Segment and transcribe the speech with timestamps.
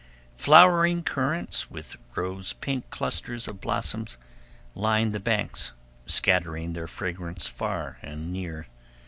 [0.35, 4.17] Flowering currants, with rose pink clusters of blossoms,
[4.73, 5.73] line the banks,
[6.07, 8.65] scattering their fragrance far and near.